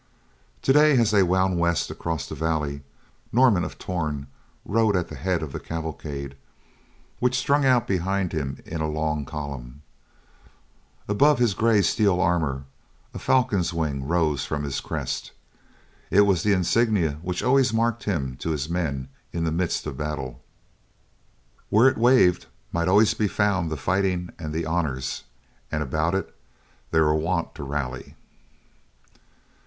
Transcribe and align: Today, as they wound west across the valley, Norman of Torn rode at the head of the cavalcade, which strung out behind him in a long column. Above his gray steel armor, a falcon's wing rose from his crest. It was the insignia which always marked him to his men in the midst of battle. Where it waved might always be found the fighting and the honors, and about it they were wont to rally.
Today, 0.63 0.97
as 0.97 1.11
they 1.11 1.21
wound 1.21 1.59
west 1.59 1.91
across 1.91 2.27
the 2.27 2.33
valley, 2.33 2.81
Norman 3.31 3.63
of 3.63 3.77
Torn 3.77 4.25
rode 4.65 4.95
at 4.95 5.09
the 5.09 5.15
head 5.15 5.43
of 5.43 5.51
the 5.51 5.59
cavalcade, 5.59 6.35
which 7.19 7.37
strung 7.37 7.65
out 7.65 7.85
behind 7.87 8.31
him 8.33 8.63
in 8.65 8.81
a 8.81 8.89
long 8.89 9.25
column. 9.25 9.83
Above 11.07 11.37
his 11.37 11.53
gray 11.53 11.83
steel 11.83 12.19
armor, 12.19 12.65
a 13.13 13.19
falcon's 13.19 13.75
wing 13.75 14.07
rose 14.07 14.43
from 14.43 14.63
his 14.63 14.79
crest. 14.79 15.33
It 16.09 16.21
was 16.21 16.41
the 16.41 16.51
insignia 16.53 17.19
which 17.21 17.43
always 17.43 17.71
marked 17.71 18.05
him 18.05 18.37
to 18.37 18.49
his 18.49 18.67
men 18.67 19.07
in 19.31 19.43
the 19.43 19.51
midst 19.51 19.85
of 19.85 19.97
battle. 19.97 20.41
Where 21.69 21.87
it 21.87 21.97
waved 21.99 22.47
might 22.71 22.87
always 22.87 23.13
be 23.13 23.27
found 23.27 23.69
the 23.69 23.77
fighting 23.77 24.31
and 24.39 24.51
the 24.51 24.65
honors, 24.65 25.25
and 25.71 25.83
about 25.83 26.15
it 26.15 26.35
they 26.89 26.99
were 26.99 27.13
wont 27.13 27.53
to 27.53 27.61
rally. 27.63 28.15